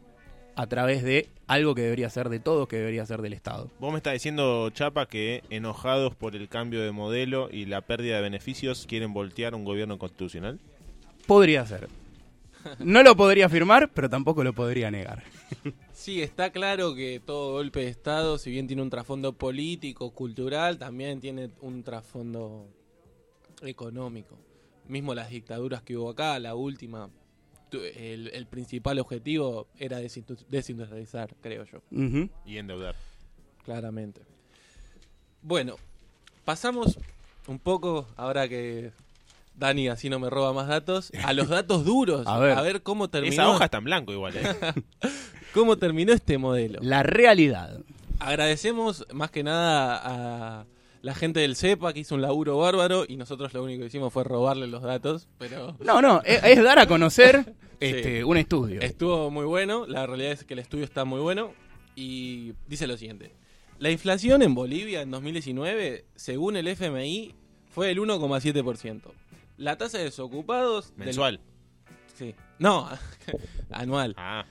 a 0.56 0.66
través 0.66 1.02
de 1.02 1.28
algo 1.46 1.74
que 1.74 1.82
debería 1.82 2.08
ser 2.10 2.28
de 2.28 2.40
todos, 2.40 2.68
que 2.68 2.76
debería 2.76 3.04
ser 3.04 3.20
del 3.20 3.32
Estado. 3.32 3.70
Vos 3.78 3.92
me 3.92 3.98
estás 3.98 4.14
diciendo, 4.14 4.70
Chapa, 4.70 5.06
que 5.06 5.42
enojados 5.50 6.14
por 6.14 6.36
el 6.36 6.48
cambio 6.48 6.82
de 6.82 6.92
modelo 6.92 7.48
y 7.50 7.66
la 7.66 7.82
pérdida 7.82 8.16
de 8.16 8.22
beneficios 8.22 8.86
quieren 8.88 9.12
voltear 9.12 9.54
un 9.54 9.64
gobierno 9.64 9.98
constitucional. 9.98 10.58
Podría 11.26 11.66
ser. 11.66 11.88
No 12.78 13.02
lo 13.02 13.14
podría 13.14 13.46
afirmar, 13.46 13.90
pero 13.92 14.08
tampoco 14.08 14.42
lo 14.42 14.52
podría 14.52 14.90
negar. 14.90 15.22
Sí, 15.92 16.22
está 16.22 16.50
claro 16.50 16.94
que 16.94 17.20
todo 17.24 17.52
golpe 17.52 17.80
de 17.80 17.88
Estado, 17.88 18.38
si 18.38 18.50
bien 18.50 18.66
tiene 18.66 18.82
un 18.82 18.90
trasfondo 18.90 19.32
político, 19.32 20.10
cultural, 20.10 20.78
también 20.78 21.20
tiene 21.20 21.50
un 21.60 21.82
trasfondo 21.82 22.66
económico. 23.62 24.36
Mismo 24.88 25.14
las 25.14 25.30
dictaduras 25.30 25.82
que 25.82 25.96
hubo 25.96 26.10
acá, 26.10 26.38
la 26.38 26.54
última, 26.54 27.08
tu- 27.70 27.80
el, 27.80 28.28
el 28.34 28.46
principal 28.46 28.98
objetivo 28.98 29.66
era 29.78 30.00
desindu- 30.00 30.44
desindustrializar, 30.48 31.34
creo 31.40 31.64
yo. 31.64 31.80
Y 32.44 32.58
endeudar. 32.58 32.96
claramente. 33.64 34.20
Bueno, 35.42 35.76
pasamos 36.44 36.98
un 37.46 37.58
poco, 37.58 38.08
ahora 38.16 38.48
que 38.48 38.92
Dani 39.56 39.88
así 39.88 40.08
no 40.10 40.18
me 40.18 40.28
roba 40.30 40.52
más 40.52 40.68
datos, 40.68 41.12
a 41.22 41.32
los 41.32 41.48
datos 41.48 41.84
duros, 41.84 42.26
A 42.58 42.62
ver, 42.62 42.82
cómo 42.82 43.08
terminó, 43.08 43.32
Esa 43.32 43.48
hoja 43.50 43.64
está 43.66 43.78
en 43.78 43.84
blanco 43.84 44.12
igual, 44.12 44.34
¿eh? 44.36 44.42
cómo 45.54 45.78
terminó 45.78 46.12
este 46.12 46.36
modelo. 46.36 46.80
La 46.82 47.02
realidad. 47.02 47.78
Agradecemos 48.18 49.06
más 49.12 49.30
que 49.30 49.42
nada 49.42 50.00
a 50.60 50.66
la 51.02 51.14
gente 51.14 51.40
del 51.40 51.56
CEPA 51.56 51.92
que 51.92 52.00
hizo 52.00 52.14
un 52.14 52.22
laburo 52.22 52.58
bárbaro 52.58 53.04
y 53.08 53.16
nosotros 53.16 53.52
lo 53.54 53.62
único 53.62 53.80
que 53.80 53.86
hicimos 53.86 54.12
fue 54.12 54.24
robarle 54.24 54.66
los 54.66 54.82
datos, 54.82 55.28
pero 55.38 55.76
No, 55.80 56.00
no, 56.02 56.20
es, 56.24 56.42
es 56.44 56.62
dar 56.62 56.78
a 56.78 56.86
conocer 56.86 57.54
este, 57.80 58.24
un 58.24 58.36
estudio. 58.36 58.80
estuvo 58.80 59.30
muy 59.30 59.44
bueno. 59.44 59.86
La 59.86 60.06
realidad 60.06 60.32
es 60.32 60.44
que 60.44 60.54
el 60.54 60.60
estudio 60.60 60.84
está 60.84 61.04
muy 61.04 61.20
bueno 61.20 61.52
y 61.96 62.52
dice 62.66 62.86
lo 62.86 62.96
siguiente. 62.96 63.32
La 63.78 63.90
inflación 63.90 64.42
en 64.42 64.54
Bolivia 64.54 65.02
en 65.02 65.10
2019, 65.10 66.04
según 66.14 66.56
el 66.56 66.68
FMI, 66.68 67.34
fue 67.70 67.88
del 67.88 67.98
1,7%. 67.98 69.00
La 69.58 69.76
tasa 69.76 69.98
de 69.98 70.04
desocupados... 70.04 70.90
del- 70.96 71.06
Mensual. 71.06 71.40
sí. 72.14 72.34
No, 72.58 72.88
anual. 73.70 74.14
Ah, 74.16 74.46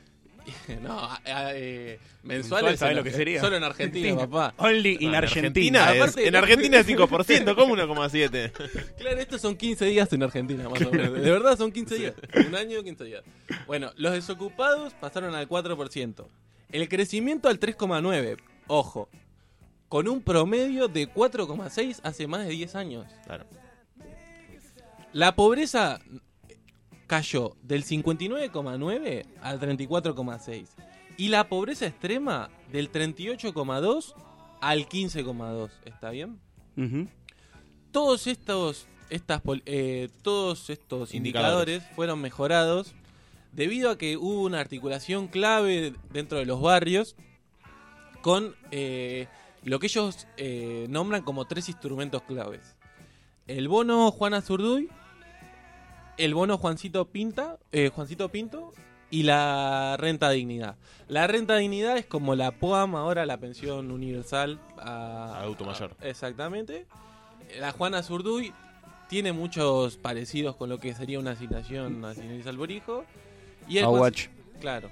No, 0.81 1.09
eh, 1.25 1.99
Mensual, 2.23 2.63
mensuales 2.63 2.79
¿sabes 2.79 2.91
en 2.91 2.97
lo 2.97 3.03
que 3.03 3.09
Arge- 3.11 3.15
sería? 3.15 3.41
Solo 3.41 3.55
en 3.57 3.63
Argentina, 3.63 4.15
papá. 4.27 4.53
Only 4.57 4.97
in 4.99 5.09
en 5.09 5.15
Argentina. 5.15 5.93
es, 5.93 6.01
Aparte- 6.01 6.27
en 6.27 6.35
Argentina 6.35 6.79
es 6.79 6.87
5%, 6.89 7.55
¿cómo 7.55 7.75
1,7? 7.75 8.51
Claro, 8.97 9.19
estos 9.19 9.41
son 9.41 9.55
15 9.55 9.85
días 9.85 10.11
en 10.13 10.23
Argentina, 10.23 10.67
más 10.69 10.81
o 10.81 10.91
menos. 10.91 11.13
De 11.13 11.31
verdad 11.31 11.57
son 11.57 11.71
15 11.71 11.95
días. 11.95 12.13
Un 12.47 12.55
año, 12.55 12.83
15 12.83 13.03
días. 13.03 13.23
Bueno, 13.67 13.91
los 13.97 14.13
desocupados 14.13 14.93
pasaron 14.93 15.35
al 15.35 15.47
4%. 15.49 16.25
El 16.71 16.89
crecimiento 16.89 17.49
al 17.49 17.59
3,9%. 17.59 18.37
Ojo. 18.67 19.09
Con 19.89 20.07
un 20.07 20.21
promedio 20.21 20.87
de 20.87 21.07
4,6 21.07 21.99
hace 22.03 22.25
más 22.27 22.45
de 22.47 22.51
10 22.53 22.75
años. 22.75 23.05
Claro. 23.25 23.45
La 25.11 25.35
pobreza 25.35 25.99
cayó 27.13 27.55
del 27.61 27.85
59,9 27.85 29.25
al 29.43 29.59
34,6. 29.59 30.65
Y 31.17 31.27
la 31.27 31.47
pobreza 31.47 31.85
extrema 31.85 32.49
del 32.71 32.91
38,2 32.91 34.15
al 34.59 34.89
15,2. 34.89 35.69
¿Está 35.85 36.09
bien? 36.09 36.39
Todos 37.91 38.25
estos 38.25 38.87
estas 39.11 39.43
eh, 39.67 40.09
todos 40.23 40.71
estos 40.71 41.13
Indicadores. 41.13 41.75
indicadores. 41.75 41.95
fueron 41.95 42.19
mejorados 42.19 42.95
debido 43.51 43.91
a 43.91 43.97
que 43.99 44.17
hubo 44.17 44.41
una 44.41 44.59
articulación 44.59 45.27
clave 45.27 45.93
dentro 46.11 46.39
de 46.39 46.47
los 46.47 46.59
barrios 46.61 47.15
con 48.21 48.55
eh, 48.71 49.27
lo 49.63 49.77
que 49.77 49.85
ellos 49.85 50.25
eh, 50.37 50.87
nombran 50.89 51.21
como 51.21 51.45
tres 51.45 51.69
instrumentos 51.69 52.23
claves 52.23 52.75
el 53.45 53.67
bono 53.67 54.09
Juana 54.09 54.41
Zurduy 54.41 54.89
el 56.17 56.33
bono 56.33 56.57
Juancito 56.57 57.05
Pinta 57.05 57.57
eh, 57.71 57.89
Juancito 57.93 58.29
Pinto 58.29 58.71
y 59.09 59.23
la 59.23 59.95
renta 59.97 60.29
dignidad 60.29 60.75
la 61.07 61.27
renta 61.27 61.55
dignidad 61.57 61.97
es 61.97 62.05
como 62.05 62.35
la 62.35 62.51
POAM 62.51 62.95
ahora 62.95 63.25
la 63.25 63.37
pensión 63.37 63.91
universal 63.91 64.59
a, 64.79 65.39
Adulto 65.41 65.65
mayor. 65.65 65.95
a- 66.01 66.07
exactamente 66.07 66.85
la 67.59 67.71
Juana 67.71 68.01
Zurduy 68.03 68.53
tiene 69.09 69.31
muchos 69.33 69.97
parecidos 69.97 70.55
con 70.55 70.69
lo 70.69 70.79
que 70.79 70.93
sería 70.95 71.19
una 71.19 71.31
asignación 71.31 72.03
a 72.03 72.15
Cinelis 72.15 72.47
Alborijo. 72.47 73.05
Y 73.67 73.77
el 73.77 73.83
A 73.83 73.87
Juan- 73.87 74.01
Watch. 74.01 74.27
Claro. 74.59 74.89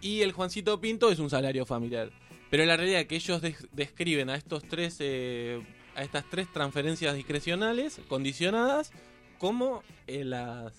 Y 0.00 0.22
el 0.22 0.32
Juancito 0.32 0.80
Pinto 0.80 1.10
es 1.10 1.18
un 1.18 1.28
salario 1.28 1.66
familiar. 1.66 2.10
Pero 2.50 2.64
la 2.64 2.76
realidad 2.76 3.00
es 3.02 3.06
que 3.08 3.16
ellos 3.16 3.42
des- 3.42 3.66
describen 3.72 4.30
a 4.30 4.36
estos 4.36 4.62
tres 4.62 4.96
eh, 5.00 5.60
a 5.96 6.02
estas 6.02 6.24
tres 6.30 6.50
transferencias 6.52 7.14
discrecionales 7.14 8.00
condicionadas 8.08 8.92
como 9.38 9.82
eh, 10.06 10.24
las 10.24 10.72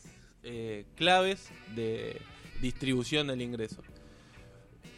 eh, 0.44 0.86
claves 0.96 1.50
de 1.76 2.22
distribución 2.62 3.28
del 3.28 3.42
ingreso. 3.42 3.84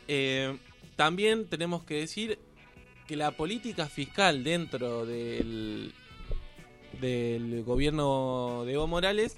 Eh, 0.07 0.57
también 0.95 1.47
tenemos 1.47 1.83
que 1.83 1.95
decir 1.95 2.39
que 3.07 3.15
la 3.15 3.31
política 3.31 3.87
fiscal 3.87 4.43
dentro 4.43 5.05
del, 5.05 5.93
del 7.01 7.63
gobierno 7.63 8.63
de 8.65 8.73
Evo 8.73 8.87
Morales 8.87 9.37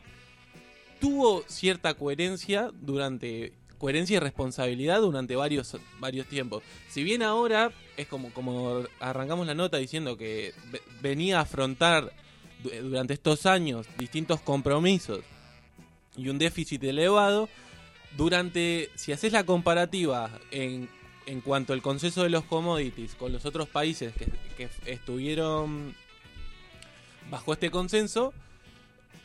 tuvo 1.00 1.44
cierta 1.48 1.94
coherencia 1.94 2.72
durante 2.74 3.54
coherencia 3.78 4.18
y 4.18 4.20
responsabilidad 4.20 5.02
durante 5.02 5.36
varios 5.36 5.76
varios 6.00 6.28
tiempos. 6.28 6.62
Si 6.90 7.04
bien 7.04 7.24
ahora 7.24 7.72
es 7.98 8.08
como 8.08 8.32
como 8.32 8.84
arrancamos 9.00 9.48
la 9.48 9.56
nota 9.56 9.78
diciendo 9.78 10.18
que 10.18 10.54
ve- 10.72 10.82
venía 11.02 11.40
a 11.40 11.42
afrontar 11.42 12.14
durante 12.64 13.14
estos 13.14 13.46
años 13.46 13.88
distintos 13.98 14.42
compromisos 14.42 15.20
y 16.18 16.30
un 16.30 16.38
déficit 16.38 16.84
elevado, 16.84 17.50
durante 18.18 18.90
si 18.96 19.12
haces 19.12 19.32
la 19.32 19.46
comparativa 19.46 20.30
en 20.52 20.90
en 21.26 21.42
cuanto 21.42 21.74
al 21.74 21.82
consenso 21.82 22.24
de 22.24 22.30
los 22.30 22.44
commodities 22.44 23.16
con 23.16 23.32
los 23.32 23.46
otros 23.46 23.68
países 23.68 24.14
que, 24.58 24.70
estuvieron 24.86 25.96
bajo 27.30 27.54
este 27.54 27.72
consenso, 27.72 28.34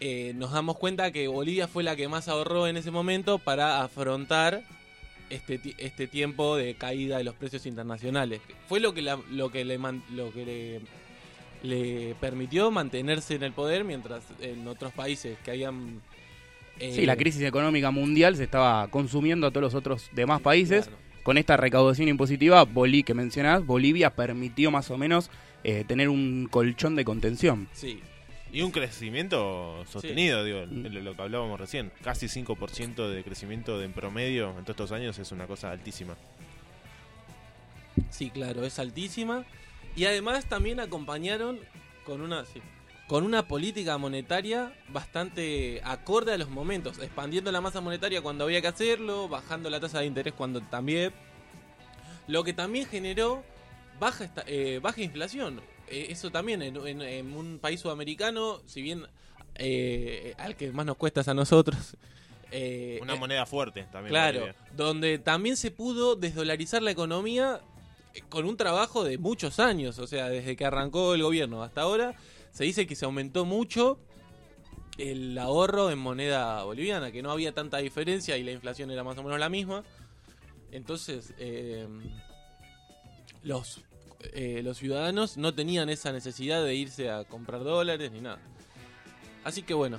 eh, 0.00 0.33
nos 0.35 0.52
damos 0.52 0.76
cuenta 0.76 1.11
que 1.11 1.28
Bolivia 1.28 1.69
fue 1.69 1.83
la 1.83 1.97
que 1.97 2.09
más 2.09 2.28
ahorró 2.28 2.66
en 2.69 2.76
ese 2.76 2.90
momento 2.90 3.38
para 3.38 3.83
afrontar 3.83 4.62
este, 5.31 5.61
este 5.78 6.07
tiempo 6.07 6.57
de 6.57 6.75
caída 6.75 7.19
de 7.19 7.25
los 7.25 7.35
precios 7.35 7.66
internacionales. 7.66 8.40
Fue 8.69 8.81
lo 8.81 8.95
que, 8.95 9.02
la- 9.02 9.21
lo 9.31 9.50
que 9.50 9.64
le, 9.64 9.78
le 11.62 12.14
permitió 12.20 12.70
mantenerse 12.70 13.34
en 13.34 13.42
el 13.42 13.52
poder 13.52 13.84
mientras 13.84 14.22
en 14.40 14.66
otros 14.68 14.92
países 14.92 15.36
que 15.44 15.50
habían... 15.52 16.00
eh, 16.78 16.92
Sí, 16.94 17.06
la 17.06 17.16
crisis 17.16 17.42
económica 17.42 17.90
mundial 17.90 18.36
se 18.36 18.44
estaba 18.44 18.88
consumiendo 18.88 19.46
a 19.46 19.50
todos 19.50 19.62
los 19.62 19.75
otros 19.75 20.10
demás 20.12 20.40
países. 20.40 20.86
claro. 20.86 21.02
Con 21.22 21.38
esta 21.38 21.56
recaudación 21.56 22.06
impositiva, 22.06 22.62
Bolí, 22.64 23.02
que 23.02 23.12
mencionás, 23.12 23.66
Bolivia 23.66 24.14
permitió 24.14 24.70
más 24.70 24.90
o 24.92 24.96
menos 24.98 25.28
eh, 25.64 25.82
tener 25.88 26.08
un 26.08 26.46
colchón 26.48 26.94
de 26.94 27.04
contención. 27.04 27.66
Sí, 27.72 28.00
Y 28.52 28.62
un 28.62 28.70
crecimiento 28.70 29.84
sostenido, 29.90 30.44
digo, 30.44 30.64
Mm. 30.66 30.86
lo, 30.86 31.00
lo 31.00 31.16
que 31.16 31.22
hablábamos 31.22 31.58
recién. 31.58 31.90
Casi 32.02 32.26
5% 32.28 33.08
de 33.10 33.25
crecimiento 33.25 33.76
de 33.76 33.86
en 33.86 33.92
promedio 33.92 34.50
en 34.50 34.64
todos 34.64 34.70
estos 34.70 34.92
años 34.92 35.18
es 35.18 35.32
una 35.32 35.48
cosa 35.48 35.72
altísima. 35.72 36.14
Sí, 38.10 38.30
claro, 38.30 38.64
es 38.64 38.78
altísima. 38.78 39.44
Y 39.96 40.04
además 40.04 40.44
también 40.46 40.78
acompañaron 40.80 41.58
con 42.04 42.20
una, 42.20 42.44
sí, 42.44 42.60
con 43.08 43.24
una 43.24 43.48
política 43.48 43.96
monetaria 43.98 44.72
bastante 44.90 45.80
acorde 45.84 46.32
a 46.32 46.38
los 46.38 46.50
momentos, 46.50 46.98
expandiendo 46.98 47.50
la 47.50 47.60
masa 47.60 47.80
monetaria 47.80 48.20
cuando 48.20 48.44
había 48.44 48.60
que 48.60 48.68
hacerlo, 48.68 49.28
bajando 49.28 49.70
la 49.70 49.80
tasa 49.80 50.00
de 50.00 50.06
interés 50.06 50.34
cuando 50.34 50.60
también. 50.60 51.12
Lo 52.28 52.44
que 52.44 52.52
también 52.52 52.86
generó 52.86 53.42
baja, 54.00 54.24
esta- 54.24 54.44
eh, 54.46 54.80
baja 54.82 55.00
inflación. 55.00 55.60
Eh, 55.88 56.08
eso 56.10 56.30
también 56.30 56.60
en, 56.62 56.76
en- 56.86 57.02
en 57.02 57.32
un 57.32 57.58
país 57.58 57.80
sudamericano, 57.80 58.60
si 58.66 58.82
bien 58.82 59.06
eh, 59.54 60.34
al 60.38 60.56
que 60.56 60.70
más 60.72 60.84
nos 60.84 60.96
cuesta 60.96 61.20
es 61.22 61.28
a 61.28 61.34
nosotros. 61.34 61.96
eh, 62.50 62.98
Una 63.00 63.14
moneda 63.16 63.46
fuerte 63.46 63.84
también. 63.90 64.10
Claro, 64.10 64.48
donde 64.76 65.18
también 65.18 65.56
se 65.56 65.70
pudo 65.70 66.14
desdolarizar 66.16 66.82
la 66.82 66.90
economía 66.90 67.60
con 68.28 68.44
un 68.46 68.56
trabajo 68.56 69.05
de 69.05 69.18
muchos 69.18 69.61
años, 69.61 69.98
o 69.98 70.07
sea, 70.07 70.29
desde 70.29 70.57
que 70.57 70.64
arrancó 70.64 71.14
el 71.14 71.22
gobierno 71.22 71.62
hasta 71.62 71.83
ahora, 71.83 72.14
se 72.52 72.64
dice 72.64 72.87
que 72.87 72.94
se 72.94 73.05
aumentó 73.05 73.44
mucho 73.44 73.98
el 74.98 75.37
ahorro 75.38 75.90
en 75.90 75.98
moneda 75.98 76.62
boliviana, 76.64 77.12
que 77.12 77.22
no 77.22 77.31
había 77.31 77.52
tanta 77.52 77.79
diferencia 77.79 78.37
y 78.37 78.44
la 78.44 78.52
inflación 78.52 78.90
era 78.90 79.05
más 79.05 79.18
o 79.18 79.22
menos 79.22 79.38
la 79.38 79.48
misma. 79.48 79.85
Entonces, 80.72 81.35
eh, 81.38 81.87
los, 83.42 83.81
eh, 84.33 84.62
los 84.64 84.79
ciudadanos 84.79 85.37
no 85.37 85.55
tenían 85.55 85.88
esa 85.90 86.12
necesidad 86.12 86.64
de 86.64 86.74
irse 86.74 87.11
a 87.11 87.24
comprar 87.24 87.62
dólares 87.62 88.11
ni 88.11 88.20
nada. 88.20 88.38
Así 89.44 89.62
que 89.62 89.74
bueno, 89.74 89.98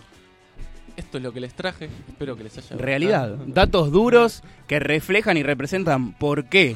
esto 0.96 1.18
es 1.18 1.24
lo 1.24 1.32
que 1.32 1.40
les 1.40 1.54
traje, 1.54 1.90
espero 2.10 2.36
que 2.36 2.44
les 2.44 2.54
haya 2.54 2.62
gustado. 2.62 2.82
Realidad, 2.82 3.38
datos 3.46 3.92
duros 3.92 4.44
que 4.68 4.80
reflejan 4.80 5.38
y 5.38 5.44
representan 5.44 6.18
por 6.18 6.50
qué 6.50 6.76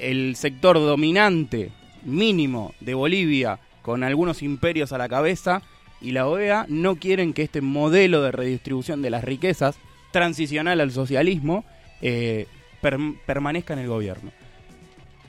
el 0.00 0.36
sector 0.36 0.76
dominante 0.76 1.70
mínimo 2.04 2.74
de 2.80 2.94
Bolivia, 2.94 3.58
con 3.82 4.02
algunos 4.04 4.42
imperios 4.42 4.92
a 4.92 4.98
la 4.98 5.08
cabeza, 5.08 5.62
y 6.00 6.12
la 6.12 6.26
OEA 6.26 6.64
no 6.68 6.96
quieren 6.96 7.32
que 7.32 7.42
este 7.42 7.60
modelo 7.60 8.22
de 8.22 8.32
redistribución 8.32 9.02
de 9.02 9.10
las 9.10 9.22
riquezas, 9.24 9.76
transicional 10.12 10.80
al 10.80 10.90
socialismo, 10.92 11.64
eh, 12.02 12.46
perm- 12.82 13.18
permanezca 13.26 13.74
en 13.74 13.80
el 13.80 13.88
gobierno. 13.88 14.32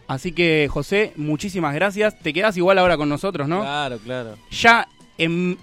Así 0.07 0.31
que, 0.31 0.67
José, 0.69 1.13
muchísimas 1.15 1.73
gracias. 1.75 2.17
Te 2.19 2.33
quedas 2.33 2.57
igual 2.57 2.77
ahora 2.79 2.97
con 2.97 3.07
nosotros, 3.09 3.47
¿no? 3.47 3.61
Claro, 3.61 3.97
claro. 3.99 4.35
Ya 4.49 4.87
en 5.17 5.57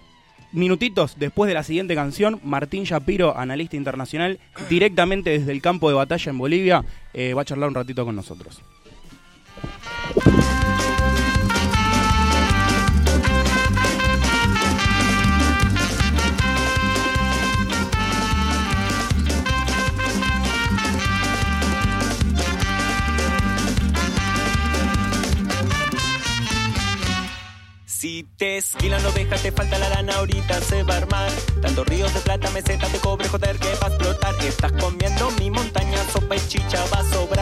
minutitos 0.53 1.17
después 1.19 1.49
de 1.49 1.55
la 1.55 1.63
siguiente 1.63 1.95
canción, 1.95 2.41
Martín 2.45 2.85
Shapiro, 2.85 3.37
analista 3.37 3.77
internacional, 3.77 4.39
directamente 4.71 5.31
desde 5.31 5.53
el 5.53 5.61
campo 5.61 5.89
de 5.91 5.97
batalla 5.97 6.31
en 6.31 6.39
Bolivia, 6.39 6.85
eh, 7.13 7.35
va 7.35 7.43
a 7.43 7.45
charlar 7.45 7.69
un 7.69 7.75
ratito 7.75 8.05
con 8.07 8.17
nosotros. 8.17 8.63
Si 27.87 28.25
te 28.37 28.59
esquilan 28.59 29.03
la 29.03 29.09
oveja, 29.09 29.37
te 29.37 29.51
falta 29.51 29.77
la 29.79 29.89
lana, 29.89 30.15
ahorita 30.15 30.61
se 30.61 30.85
va 30.85 30.95
a 30.95 30.97
armar. 30.99 31.31
Tantos 31.61 31.87
ríos 31.87 32.15
de 32.15 32.21
plata, 32.21 32.49
mesetas 32.51 32.93
de 32.93 32.99
cobre, 33.01 33.29
joder, 33.29 33.59
que 33.59 33.75
va 33.75 33.89
a 33.89 33.91
explotar. 33.91 34.35
Estás 34.45 34.73
comiendo 34.73 35.31
mi 35.33 35.51
montaña, 35.51 35.99
sopa 36.13 36.37
y 36.37 36.41
chicha 36.49 36.85
va 36.93 37.01
a. 37.01 37.38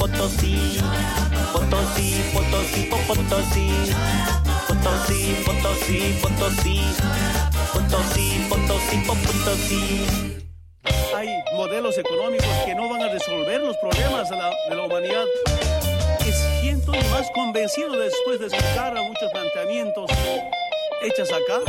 Potosí, 0.00 0.80
Potosí. 1.52 2.24
Potosí, 2.32 2.32
Potosí, 2.32 2.82
po- 2.90 2.96
Potosí. 3.06 3.68
Potosí, 4.66 5.36
Potosí, 5.44 6.18
Potosí. 6.22 6.80
Potosí, 7.74 8.46
Potosí, 8.48 8.96
po- 9.06 9.14
Potosí. 9.14 10.42
Hay 11.14 11.28
modelos 11.54 11.98
económicos 11.98 12.48
que 12.64 12.74
no 12.74 12.88
van 12.88 13.02
a 13.02 13.08
resolver 13.10 13.60
los 13.60 13.76
problemas 13.76 14.30
de 14.30 14.36
la, 14.36 14.86
humanidad. 14.86 15.26
Y 16.26 16.32
siento 16.62 16.92
más 17.10 17.30
convencido 17.34 17.92
después 17.92 18.40
de 18.40 18.46
escuchar 18.46 18.96
a 18.96 19.02
muchos 19.02 19.30
planteamientos 19.32 20.10
hechos 21.02 21.28
acá. 21.30 21.60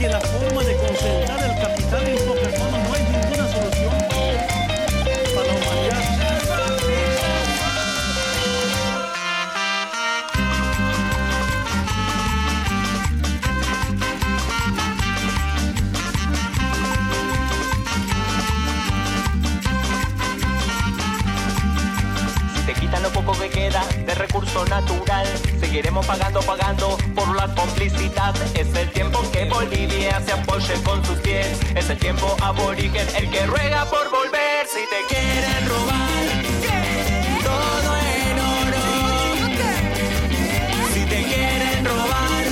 que 0.00 0.08
la 0.08 0.20
forma 0.20 0.62
de 0.64 0.76
concentrar 0.76 1.44
el 1.44 1.60
capital 1.62 2.08
en 2.08 2.18
pocas 2.26 2.58
manos 2.58 2.88
no 2.88 2.94
hay 2.94 3.03
recurso 24.34 24.64
natural, 24.66 25.26
seguiremos 25.60 26.04
pagando, 26.06 26.40
pagando 26.40 26.98
por 27.14 27.36
la 27.36 27.46
complicidad. 27.54 28.34
Es 28.56 28.74
el 28.74 28.90
tiempo 28.90 29.22
que 29.30 29.44
Bolivia 29.44 30.20
se 30.26 30.32
apoye 30.32 30.74
con 30.82 31.04
sus 31.04 31.16
pies. 31.20 31.46
Es 31.76 31.88
el 31.88 31.96
tiempo 31.98 32.36
aborigen 32.42 33.06
el 33.16 33.30
que 33.30 33.46
ruega 33.46 33.84
por 33.84 34.10
volver. 34.10 34.66
Si 34.66 34.80
te 34.90 35.14
quieren 35.14 35.68
robar 35.68 36.26
todo 37.44 37.96
en 37.96 38.38
oro. 38.40 38.84
Si 40.94 41.00
te 41.04 41.22
quieren 41.22 41.84
robar. 41.84 42.44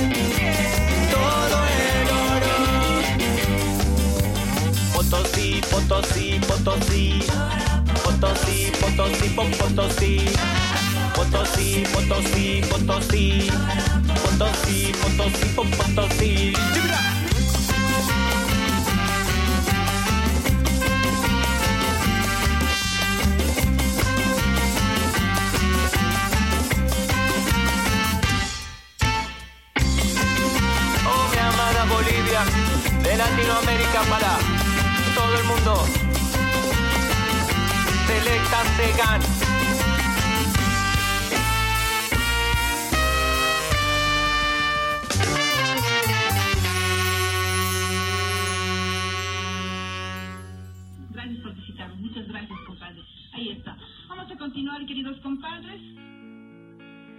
Potosí, 4.93 5.61
Potosí, 5.69 6.39
Potosí. 6.47 7.19
Potosí, 8.05 8.71
Potosí, 8.79 9.29
po- 9.35 9.51
Potosí. 9.57 10.25
Potosí, 11.15 11.83
Potosí, 11.93 12.61
Potosí. 12.69 13.51
Potosí, 14.21 14.91
Potosí, 15.01 15.45
po- 15.55 15.63
Potosí. 15.77 16.53